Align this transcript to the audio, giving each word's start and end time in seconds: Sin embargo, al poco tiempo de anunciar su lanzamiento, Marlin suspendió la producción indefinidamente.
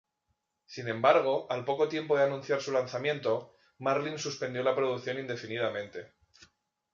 Sin 0.65 0.87
embargo, 0.87 1.45
al 1.51 1.63
poco 1.63 1.87
tiempo 1.87 2.17
de 2.17 2.23
anunciar 2.23 2.59
su 2.59 2.71
lanzamiento, 2.71 3.53
Marlin 3.77 4.17
suspendió 4.17 4.63
la 4.63 4.75
producción 4.75 5.19
indefinidamente. 5.19 6.11